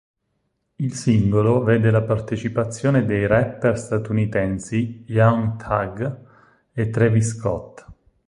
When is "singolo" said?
0.95-1.61